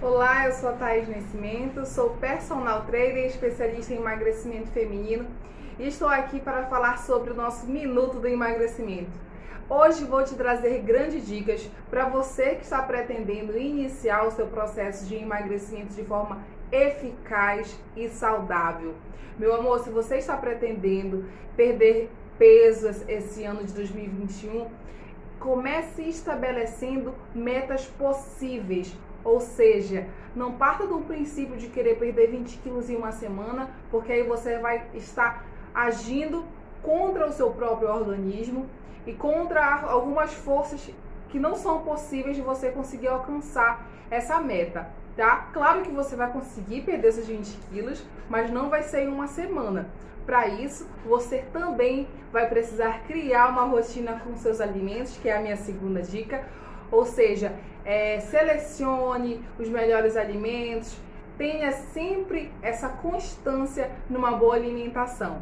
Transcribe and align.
Olá, 0.00 0.46
eu 0.46 0.52
sou 0.52 0.68
a 0.68 0.74
Thaís 0.74 1.08
Nascimento, 1.08 1.84
sou 1.84 2.10
personal 2.10 2.84
trainer 2.84 3.24
e 3.24 3.26
especialista 3.26 3.92
em 3.92 3.96
emagrecimento 3.96 4.70
feminino 4.70 5.26
e 5.76 5.88
estou 5.88 6.06
aqui 6.06 6.38
para 6.38 6.66
falar 6.66 6.98
sobre 6.98 7.32
o 7.32 7.34
nosso 7.34 7.66
minuto 7.66 8.20
do 8.20 8.28
emagrecimento. 8.28 9.10
Hoje 9.68 10.04
vou 10.04 10.22
te 10.22 10.36
trazer 10.36 10.82
grandes 10.82 11.26
dicas 11.26 11.68
para 11.90 12.08
você 12.08 12.54
que 12.54 12.62
está 12.62 12.80
pretendendo 12.80 13.58
iniciar 13.58 14.24
o 14.24 14.30
seu 14.30 14.46
processo 14.46 15.04
de 15.04 15.16
emagrecimento 15.16 15.92
de 15.92 16.04
forma 16.04 16.44
eficaz 16.70 17.76
e 17.96 18.08
saudável. 18.08 18.94
Meu 19.36 19.52
amor, 19.52 19.80
se 19.80 19.90
você 19.90 20.18
está 20.18 20.36
pretendendo 20.36 21.24
perder 21.56 22.08
peso 22.38 22.88
esse 23.08 23.42
ano 23.42 23.64
de 23.64 23.72
2021, 23.72 24.68
comece 25.40 26.02
estabelecendo 26.02 27.12
metas 27.34 27.86
possíveis 27.86 28.96
ou 29.28 29.40
seja, 29.40 30.06
não 30.34 30.52
parta 30.52 30.86
do 30.86 31.00
princípio 31.00 31.56
de 31.56 31.68
querer 31.68 31.98
perder 31.98 32.30
20 32.30 32.58
quilos 32.58 32.88
em 32.88 32.96
uma 32.96 33.12
semana, 33.12 33.70
porque 33.90 34.12
aí 34.12 34.22
você 34.22 34.58
vai 34.58 34.86
estar 34.94 35.44
agindo 35.74 36.44
contra 36.82 37.26
o 37.26 37.32
seu 37.32 37.50
próprio 37.50 37.90
organismo 37.90 38.66
e 39.06 39.12
contra 39.12 39.82
algumas 39.82 40.32
forças 40.32 40.90
que 41.28 41.38
não 41.38 41.54
são 41.54 41.82
possíveis 41.82 42.36
de 42.36 42.42
você 42.42 42.70
conseguir 42.70 43.08
alcançar 43.08 43.86
essa 44.10 44.40
meta, 44.40 44.88
tá? 45.14 45.48
Claro 45.52 45.82
que 45.82 45.90
você 45.90 46.16
vai 46.16 46.32
conseguir 46.32 46.82
perder 46.82 47.08
esses 47.08 47.26
20 47.26 47.58
quilos, 47.70 48.02
mas 48.30 48.50
não 48.50 48.70
vai 48.70 48.82
ser 48.82 49.02
em 49.02 49.08
uma 49.08 49.26
semana. 49.26 49.90
Para 50.24 50.48
isso, 50.48 50.88
você 51.06 51.44
também 51.52 52.08
vai 52.32 52.48
precisar 52.48 53.02
criar 53.06 53.48
uma 53.48 53.64
rotina 53.64 54.20
com 54.24 54.34
seus 54.36 54.60
alimentos, 54.60 55.16
que 55.18 55.28
é 55.28 55.36
a 55.36 55.40
minha 55.40 55.56
segunda 55.56 56.00
dica 56.00 56.44
ou 56.90 57.04
seja, 57.04 57.54
é, 57.84 58.20
selecione 58.20 59.44
os 59.58 59.68
melhores 59.68 60.16
alimentos, 60.16 60.96
tenha 61.36 61.72
sempre 61.72 62.52
essa 62.60 62.88
constância 62.88 63.90
numa 64.10 64.32
boa 64.32 64.56
alimentação. 64.56 65.40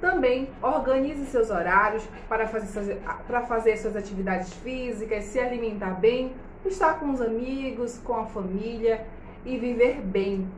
Também 0.00 0.48
organize 0.60 1.24
seus 1.26 1.50
horários 1.50 2.06
para 2.28 2.46
fazer 2.46 2.66
suas, 2.66 2.98
para 3.26 3.42
fazer 3.42 3.76
suas 3.76 3.96
atividades 3.96 4.52
físicas, 4.54 5.24
se 5.24 5.38
alimentar 5.38 6.00
bem, 6.00 6.34
estar 6.64 6.98
com 6.98 7.10
os 7.10 7.20
amigos, 7.20 7.98
com 7.98 8.14
a 8.14 8.26
família 8.26 9.06
e 9.44 9.56
viver 9.56 10.00
bem. 10.00 10.48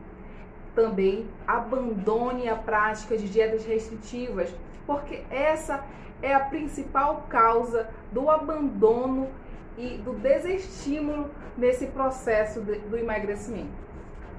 Também 0.73 1.27
abandone 1.45 2.49
a 2.49 2.55
prática 2.55 3.17
de 3.17 3.29
dietas 3.29 3.65
restritivas, 3.65 4.49
porque 4.87 5.21
essa 5.29 5.83
é 6.21 6.33
a 6.33 6.39
principal 6.39 7.27
causa 7.29 7.87
do 8.11 8.31
abandono 8.31 9.29
e 9.77 9.97
do 9.99 10.13
desestímulo 10.13 11.29
nesse 11.55 11.85
processo 11.87 12.61
de, 12.61 12.79
do 12.79 12.97
emagrecimento. 12.97 13.85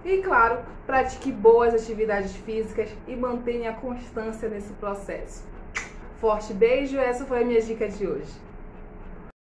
E 0.05 0.19
claro, 0.23 0.61
pratique 0.87 1.31
boas 1.31 1.75
atividades 1.75 2.35
físicas 2.35 2.91
e 3.07 3.15
mantenha 3.15 3.75
constância 3.75 4.49
nesse 4.49 4.73
processo. 4.75 5.47
Forte 6.21 6.53
beijo, 6.53 6.99
essa 6.99 7.25
foi 7.25 7.43
a 7.43 7.45
minha 7.45 7.61
dica 7.61 7.89
de 7.89 8.07
hoje. 8.07 8.48